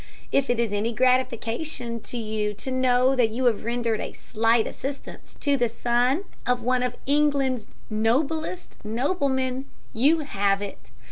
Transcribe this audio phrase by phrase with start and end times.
[0.31, 4.65] If it is any gratification to you to know that you have rendered a slight
[4.65, 10.89] assistance to the son of one of England's noblest noblemen, you have it.